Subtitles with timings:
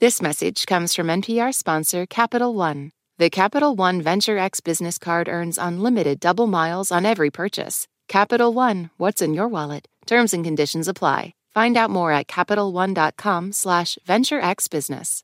[0.00, 2.92] This message comes from NPR sponsor Capital One.
[3.18, 7.86] The Capital One Venture X business card earns unlimited double miles on every purchase.
[8.08, 9.86] Capital One, what's in your wallet?
[10.06, 11.34] Terms and conditions apply.
[11.52, 15.22] Find out more at CapitalOne.com slash VentureXBusiness.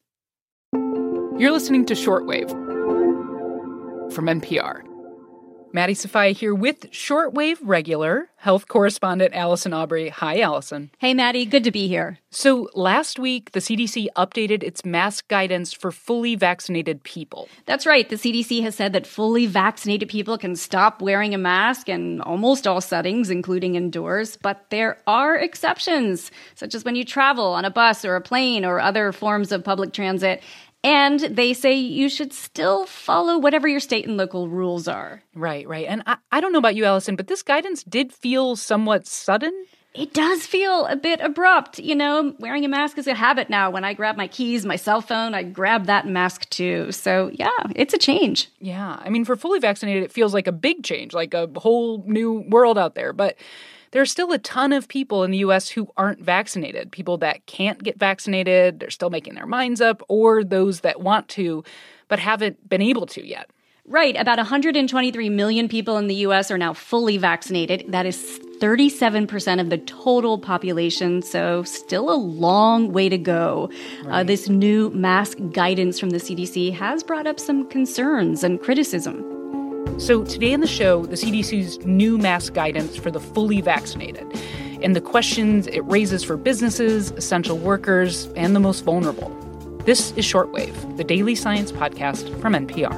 [1.40, 2.50] You're listening to Shortwave
[4.12, 4.85] from NPR.
[5.72, 10.08] Maddie Sofia here with Shortwave regular health correspondent Allison Aubrey.
[10.08, 10.90] Hi, Allison.
[10.98, 11.44] Hey, Maddie.
[11.44, 12.18] Good to be here.
[12.30, 17.48] So, last week, the CDC updated its mask guidance for fully vaccinated people.
[17.64, 18.08] That's right.
[18.08, 22.66] The CDC has said that fully vaccinated people can stop wearing a mask in almost
[22.66, 24.36] all settings, including indoors.
[24.36, 28.64] But there are exceptions, such as when you travel on a bus or a plane
[28.64, 30.40] or other forms of public transit.
[30.86, 35.20] And they say you should still follow whatever your state and local rules are.
[35.34, 35.84] Right, right.
[35.88, 39.66] And I, I don't know about you, Allison, but this guidance did feel somewhat sudden.
[39.94, 41.80] It does feel a bit abrupt.
[41.80, 43.68] You know, wearing a mask is a habit now.
[43.68, 46.92] When I grab my keys, my cell phone, I grab that mask too.
[46.92, 48.48] So, yeah, it's a change.
[48.60, 49.00] Yeah.
[49.00, 52.44] I mean, for fully vaccinated, it feels like a big change, like a whole new
[52.48, 53.12] world out there.
[53.12, 53.36] But
[53.90, 57.82] there's still a ton of people in the US who aren't vaccinated, people that can't
[57.82, 61.64] get vaccinated, they're still making their minds up, or those that want to
[62.08, 63.50] but haven't been able to yet.
[63.88, 64.16] Right.
[64.16, 67.84] About 123 million people in the US are now fully vaccinated.
[67.88, 73.70] That is 37% of the total population, so still a long way to go.
[74.02, 74.20] Uh, right.
[74.20, 79.35] Uh, this new mask guidance from the CDC has brought up some concerns and criticism.
[79.98, 84.30] So, today in the show, the CDC's new mask guidance for the fully vaccinated
[84.82, 89.30] and the questions it raises for businesses, essential workers, and the most vulnerable.
[89.86, 92.92] This is Shortwave, the daily science podcast from NPR.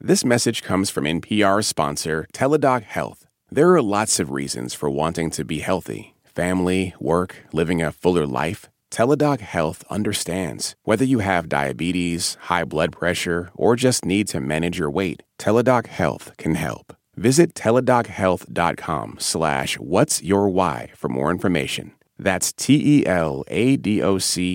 [0.00, 3.26] This message comes from NPR sponsor Teladoc Health.
[3.50, 8.26] There are lots of reasons for wanting to be healthy family, work, living a fuller
[8.26, 8.68] life.
[8.94, 10.76] Teladoc Health understands.
[10.84, 15.88] Whether you have diabetes, high blood pressure, or just need to manage your weight, Teladoc
[15.88, 16.94] Health can help.
[17.16, 21.90] Visit teladochealth.com slash what's your why for more information.
[22.20, 22.88] That's T-E-L-A-D-O-C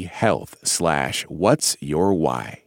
[0.03, 2.63] health slash what's your why.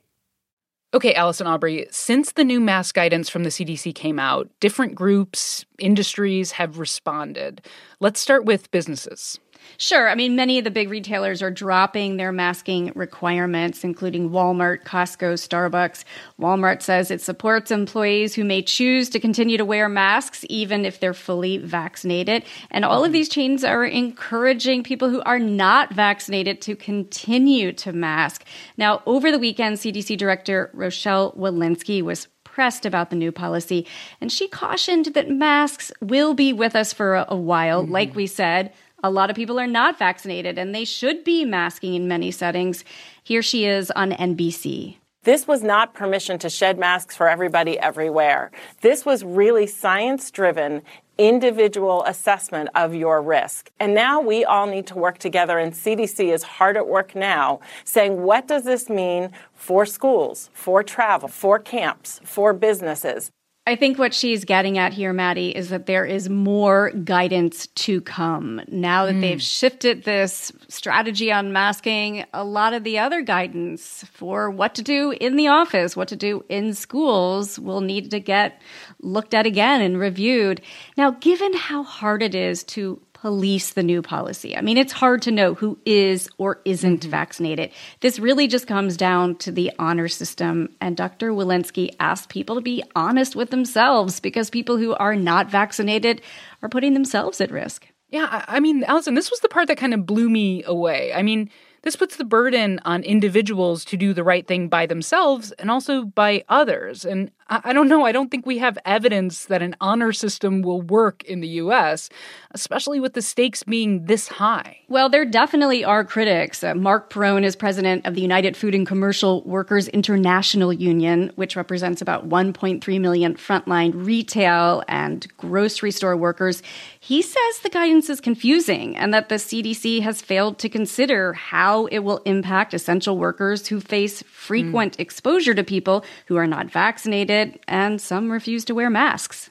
[0.92, 5.64] Okay, Allison Aubrey, since the new mask guidance from the CDC came out, different groups,
[5.78, 7.66] industries have responded.
[7.98, 9.40] Let's start with businesses.
[9.78, 10.08] Sure.
[10.08, 15.34] I mean, many of the big retailers are dropping their masking requirements, including Walmart, Costco,
[15.34, 16.04] Starbucks.
[16.40, 21.00] Walmart says it supports employees who may choose to continue to wear masks even if
[21.00, 22.44] they're fully vaccinated.
[22.70, 27.92] And all of these chains are encouraging people who are not vaccinated to continue to
[27.92, 28.44] mask.
[28.76, 33.86] Now, over the weekend, CDC Director Rochelle Walensky was pressed about the new policy,
[34.20, 37.82] and she cautioned that masks will be with us for a, a while.
[37.82, 37.92] Mm-hmm.
[37.92, 41.94] Like we said, a lot of people are not vaccinated and they should be masking
[41.94, 42.84] in many settings.
[43.22, 44.96] Here she is on NBC.
[45.24, 48.50] This was not permission to shed masks for everybody everywhere.
[48.80, 50.82] This was really science driven,
[51.16, 53.70] individual assessment of your risk.
[53.78, 57.60] And now we all need to work together, and CDC is hard at work now
[57.84, 63.30] saying, what does this mean for schools, for travel, for camps, for businesses?
[63.64, 68.00] I think what she's getting at here, Maddie, is that there is more guidance to
[68.00, 68.60] come.
[68.66, 69.20] Now that mm.
[69.20, 74.82] they've shifted this strategy on masking, a lot of the other guidance for what to
[74.82, 78.60] do in the office, what to do in schools will need to get
[79.00, 80.60] looked at again and reviewed.
[80.96, 84.56] Now, given how hard it is to police the new policy.
[84.56, 87.10] I mean, it's hard to know who is or isn't mm-hmm.
[87.10, 87.70] vaccinated.
[88.00, 90.70] This really just comes down to the honor system.
[90.80, 91.30] And Dr.
[91.30, 96.20] Walensky asked people to be honest with themselves because people who are not vaccinated
[96.62, 97.86] are putting themselves at risk.
[98.10, 101.14] Yeah, I mean, Allison, this was the part that kind of blew me away.
[101.14, 101.48] I mean,
[101.82, 106.04] this puts the burden on individuals to do the right thing by themselves and also
[106.04, 107.04] by others.
[107.04, 107.30] And
[107.64, 111.22] I, don't know, I don't think we have evidence that an honor system will work
[111.24, 112.08] in the US,
[112.52, 114.78] especially with the stakes being this high.
[114.88, 116.64] Well, there definitely are critics.
[116.64, 121.54] Uh, Marc Perrone is president of the United Food and Commercial Workers International Union, which
[121.54, 126.62] represents about 1.3 million frontline retail and grocery store workers.
[127.00, 131.86] He says the guidance is confusing and that the CDC has failed to consider how
[131.86, 135.00] it will impact essential workers who face frequent mm.
[135.00, 139.50] exposure to people who are not vaccinated and some refuse to wear masks.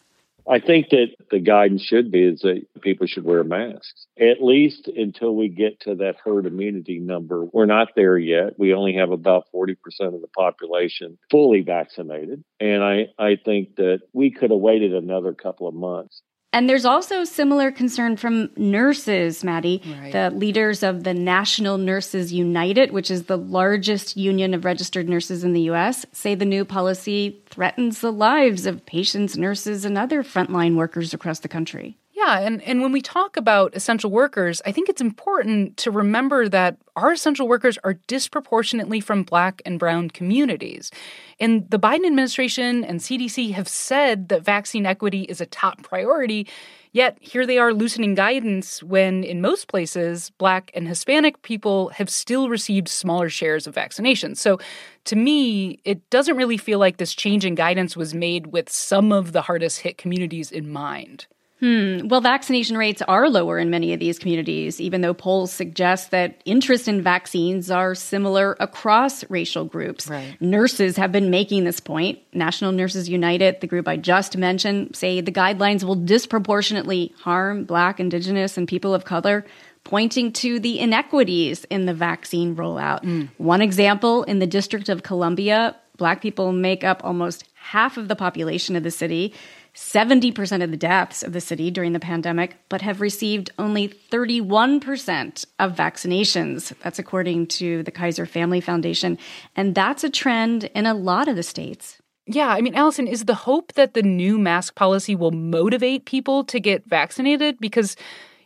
[0.49, 4.87] I think that the guidance should be is that people should wear masks, at least
[4.87, 7.45] until we get to that herd immunity number.
[7.45, 8.57] We're not there yet.
[8.57, 12.43] We only have about 40% of the population fully vaccinated.
[12.59, 16.21] And I, I think that we could have waited another couple of months
[16.53, 19.81] And there's also similar concern from nurses, Maddie.
[19.85, 20.11] Right.
[20.11, 25.45] The leaders of the National Nurses United, which is the largest union of registered nurses
[25.45, 30.23] in the US, say the new policy threatens the lives of patients, nurses, and other
[30.23, 31.97] frontline workers across the country.
[32.23, 36.47] Yeah, and, and when we talk about essential workers, I think it's important to remember
[36.49, 40.91] that our essential workers are disproportionately from Black and Brown communities.
[41.39, 46.47] And the Biden administration and CDC have said that vaccine equity is a top priority,
[46.91, 52.09] yet here they are loosening guidance when, in most places, Black and Hispanic people have
[52.09, 54.37] still received smaller shares of vaccinations.
[54.37, 54.59] So
[55.05, 59.11] to me, it doesn't really feel like this change in guidance was made with some
[59.11, 61.25] of the hardest hit communities in mind.
[61.61, 62.07] Hmm.
[62.07, 66.41] Well, vaccination rates are lower in many of these communities, even though polls suggest that
[66.43, 70.07] interest in vaccines are similar across racial groups.
[70.07, 70.35] Right.
[70.41, 72.17] Nurses have been making this point.
[72.33, 77.99] National Nurses United, the group I just mentioned, say the guidelines will disproportionately harm Black,
[77.99, 79.45] Indigenous, and people of color
[79.83, 83.29] pointing to the inequities in the vaccine rollout.
[83.37, 88.15] One example in the District of Columbia, Black people make up almost half of the
[88.15, 89.33] population of the city.
[89.75, 95.45] 70% of the deaths of the city during the pandemic, but have received only 31%
[95.59, 96.73] of vaccinations.
[96.79, 99.17] That's according to the Kaiser Family Foundation.
[99.55, 102.01] And that's a trend in a lot of the states.
[102.27, 106.43] Yeah, I mean, Allison, is the hope that the new mask policy will motivate people
[106.45, 107.57] to get vaccinated?
[107.59, 107.95] Because,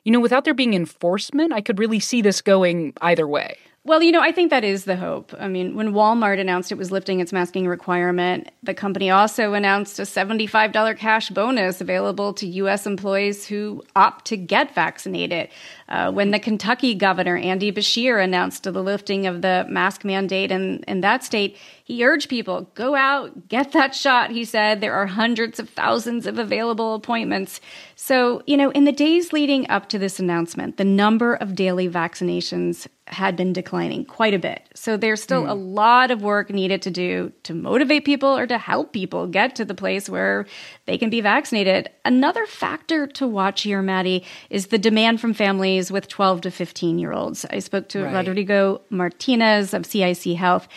[0.03, 3.57] you know, without there being enforcement, I could really see this going either way.
[3.87, 5.31] Well, you know, I think that is the hope.
[5.39, 9.99] I mean, when Walmart announced it was lifting its masking requirement, the company also announced
[9.99, 12.87] a $75 cash bonus available to U.S.
[12.87, 15.49] employees who opt to get vaccinated.
[15.87, 20.79] Uh, when the Kentucky governor, Andy Beshear, announced the lifting of the mask mandate in,
[20.87, 21.55] in that state,
[21.85, 24.31] he urged people go out, get that shot.
[24.31, 27.61] He said there are hundreds of thousands of available appointments.
[27.95, 31.87] So, you know, in the days leading up to this announcement, the number of daily
[31.87, 34.67] vaccinations had been declining quite a bit.
[34.73, 35.49] So there's still hmm.
[35.49, 39.55] a lot of work needed to do to motivate people or to help people get
[39.57, 40.47] to the place where
[40.87, 41.89] they can be vaccinated.
[42.03, 46.97] Another factor to watch here, Maddie, is the demand from families with 12 to 15
[46.97, 47.45] year olds.
[47.51, 48.25] I spoke to Right.
[48.27, 50.67] Rodrigo Martinez of CIC Health.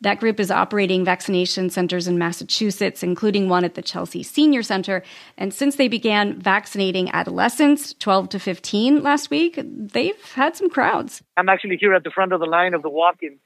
[0.00, 5.02] That group is operating vaccination centers in Massachusetts, including one at the Chelsea Senior Center.
[5.36, 11.22] And since they began vaccinating adolescents, 12 to 15 last week, they've had some crowds.
[11.36, 13.38] I'm actually here at the front of the line of the walk-in,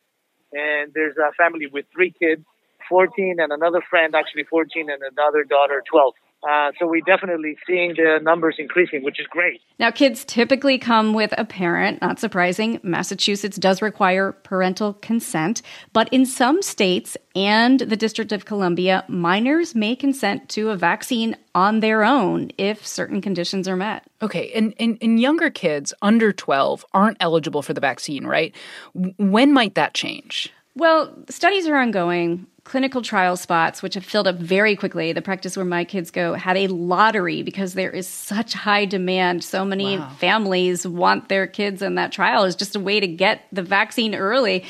[0.53, 2.45] and there's a family with three kids,
[2.87, 6.13] 14 and another friend, actually 14, and another daughter, 12.
[6.49, 9.61] Uh, so we're definitely seeing the numbers increasing, which is great.
[9.79, 12.81] Now, kids typically come with a parent, not surprising.
[12.83, 15.63] Massachusetts does require parental consent,
[15.93, 21.37] but in some states and the District of Columbia, minors may consent to a vaccine
[21.55, 24.05] on their own if certain conditions are met.
[24.21, 28.55] Okay, and, and, and younger kids under 12 aren't eligible for the vaccine, right?
[28.95, 30.53] When might that change?
[30.75, 32.47] Well, studies are ongoing.
[32.65, 36.35] Clinical trial spots, which have filled up very quickly, the practice where my kids go,
[36.35, 39.43] had a lottery because there is such high demand.
[39.43, 42.45] So many families want their kids in that trial.
[42.45, 44.65] It's just a way to get the vaccine early.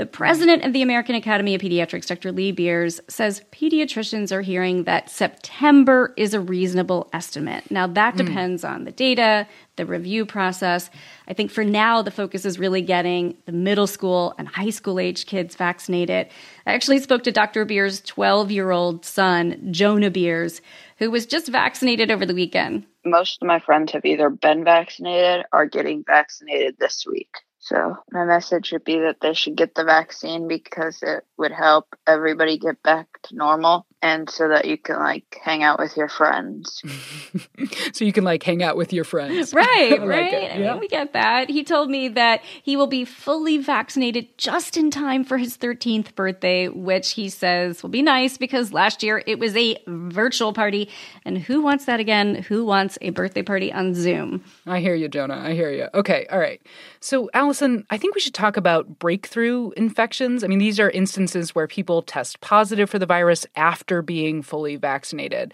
[0.00, 2.32] The president of the American Academy of Pediatrics, Dr.
[2.32, 7.70] Lee Beers, says pediatricians are hearing that September is a reasonable estimate.
[7.70, 8.24] Now, that hmm.
[8.24, 10.88] depends on the data, the review process.
[11.28, 14.98] I think for now, the focus is really getting the middle school and high school
[14.98, 16.28] age kids vaccinated.
[16.64, 17.66] I actually spoke to Dr.
[17.66, 20.62] Beers' 12 year old son, Jonah Beers,
[20.96, 22.86] who was just vaccinated over the weekend.
[23.04, 27.34] most of my friends have either been vaccinated or getting vaccinated this week.
[27.60, 31.94] So my message would be that they should get the vaccine because it would help
[32.06, 36.08] everybody get back to normal and so that you can like hang out with your
[36.08, 36.82] friends.
[37.92, 39.54] so you can like hang out with your friends.
[39.60, 40.32] Right, like right.
[40.32, 40.70] it, I yeah.
[40.72, 41.50] mean, we get that.
[41.50, 46.14] He told me that he will be fully vaccinated just in time for his 13th
[46.14, 50.88] birthday, which he says will be nice because last year it was a virtual party.
[51.26, 52.36] And who wants that again?
[52.36, 54.44] Who wants a birthday party on Zoom?
[54.66, 55.38] I hear you, Jonah.
[55.38, 55.88] I hear you.
[55.92, 56.62] Okay, all right.
[57.00, 60.44] So, Allison, I think we should talk about breakthrough infections.
[60.44, 64.76] I mean, these are instances where people test positive for the virus after being fully
[64.76, 65.52] vaccinated.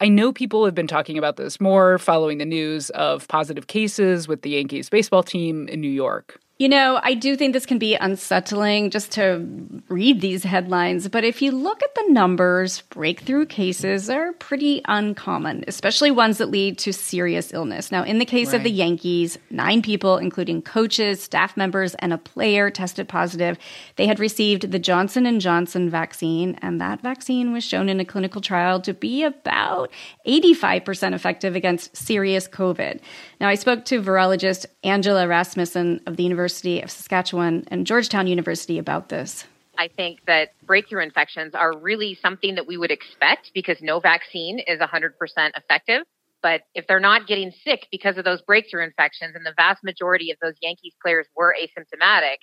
[0.00, 4.26] I know people have been talking about this more following the news of positive cases
[4.26, 6.40] with the Yankees baseball team in New York.
[6.58, 9.46] You know, I do think this can be unsettling just to
[9.86, 15.62] read these headlines, but if you look at the numbers, breakthrough cases are pretty uncommon,
[15.68, 17.92] especially ones that lead to serious illness.
[17.92, 18.56] Now, in the case right.
[18.56, 23.56] of the Yankees, nine people, including coaches, staff members, and a player tested positive.
[23.94, 28.04] They had received the Johnson & Johnson vaccine, and that vaccine was shown in a
[28.04, 29.92] clinical trial to be about
[30.26, 32.98] 85% effective against serious COVID.
[33.40, 36.47] Now, I spoke to virologist Angela Rasmussen of the University
[36.82, 39.46] of Saskatchewan and Georgetown University about this.
[39.78, 44.58] I think that breakthrough infections are really something that we would expect because no vaccine
[44.58, 45.12] is 100%
[45.56, 46.02] effective.
[46.42, 50.30] But if they're not getting sick because of those breakthrough infections, and the vast majority
[50.30, 52.36] of those Yankees players were asymptomatic,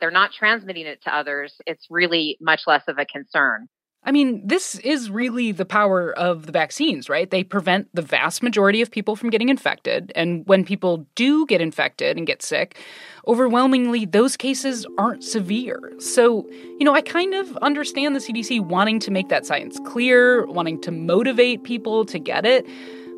[0.00, 3.68] they're not transmitting it to others, it's really much less of a concern.
[4.02, 7.30] I mean, this is really the power of the vaccines, right?
[7.30, 10.10] They prevent the vast majority of people from getting infected.
[10.14, 12.78] And when people do get infected and get sick,
[13.26, 15.92] overwhelmingly, those cases aren't severe.
[15.98, 20.46] So, you know, I kind of understand the CDC wanting to make that science clear,
[20.46, 22.66] wanting to motivate people to get it.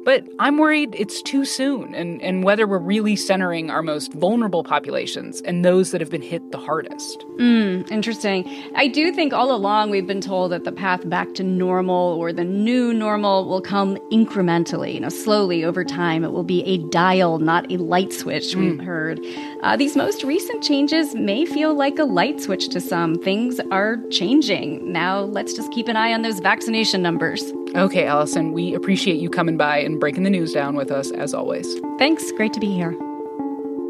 [0.05, 4.65] But I'm worried it's too soon and, and whether we're really centering our most vulnerable
[4.65, 7.25] populations and those that have been hit the hardest.
[7.39, 8.45] Mm, interesting.
[8.75, 12.33] I do think all along we've been told that the path back to normal or
[12.33, 16.25] the new normal will come incrementally, you know, slowly over time.
[16.25, 18.85] It will be a dial, not a light switch, we've mm.
[18.85, 19.21] heard.
[19.63, 23.17] Uh, these most recent changes may feel like a light switch to some.
[23.17, 24.93] Things are changing.
[24.93, 27.53] Now let's just keep an eye on those vaccination numbers.
[27.75, 31.33] Okay, Allison, we appreciate you coming by and breaking the news down with us as
[31.33, 31.81] always.
[31.99, 32.31] Thanks.
[32.33, 32.95] Great to be here.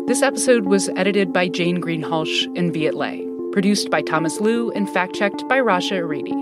[0.07, 4.89] This episode was edited by Jane Greenhalgh and Viet Le, produced by Thomas Lu, and
[4.89, 6.33] fact checked by Rasha Aridi.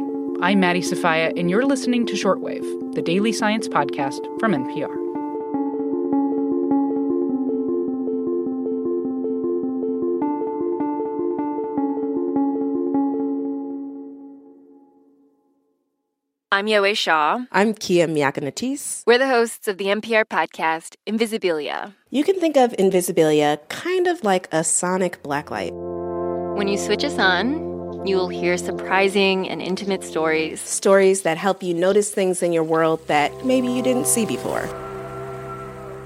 [0.42, 4.99] I'm Maddie Sofia, and you're listening to Shortwave, the daily science podcast from NPR.
[16.60, 17.46] I'm Yowei Shaw.
[17.52, 19.02] I'm Kia Miakka Natisse.
[19.06, 21.94] We're the hosts of the NPR podcast, Invisibilia.
[22.10, 25.70] You can think of Invisibilia kind of like a sonic blacklight.
[26.58, 30.60] When you switch us on, you will hear surprising and intimate stories.
[30.60, 34.68] Stories that help you notice things in your world that maybe you didn't see before.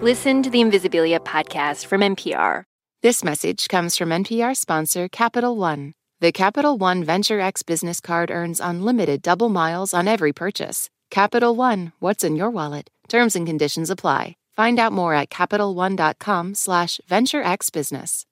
[0.02, 2.62] Listen to the Invisibilia podcast from NPR.
[3.02, 5.94] This message comes from NPR sponsor Capital One.
[6.20, 10.88] The Capital One Venture X business card earns unlimited double miles on every purchase.
[11.10, 12.88] Capital One, what's in your wallet?
[13.08, 14.36] Terms and conditions apply.
[14.52, 18.22] Find out more at CapitalOne.com slash VentureXBusiness.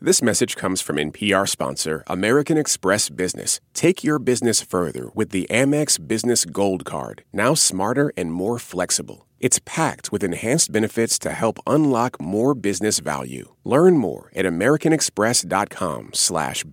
[0.00, 3.60] This message comes from NPR sponsor American Express Business.
[3.72, 9.28] Take your business further with the Amex Business Gold Card, now smarter and more flexible.
[9.42, 13.54] It's packed with enhanced benefits to help unlock more business value.
[13.64, 16.64] Learn more at americanexpress.com slash.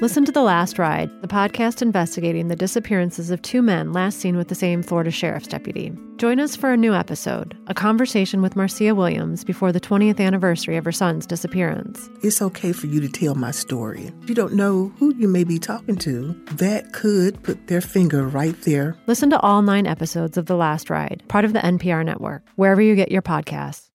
[0.00, 4.36] Listen to The Last Ride, the podcast investigating the disappearances of two men last seen
[4.36, 5.92] with the same Florida sheriff's deputy.
[6.16, 10.76] Join us for a new episode, a conversation with Marcia Williams before the 20th anniversary
[10.76, 12.10] of her son's disappearance.
[12.24, 14.10] It's okay for you to tell my story.
[14.26, 16.32] You don't know who you may be talking to.
[16.54, 18.96] That could put their finger right there.
[19.06, 22.82] Listen to all nine episodes of The Last Ride, part of the NPR network, wherever
[22.82, 23.90] you get your podcasts.